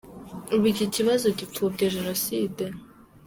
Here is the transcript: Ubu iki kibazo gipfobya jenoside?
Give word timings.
Ubu 0.55 0.65
iki 0.73 0.85
kibazo 0.95 1.27
gipfobya 1.39 1.85
jenoside? 1.95 2.63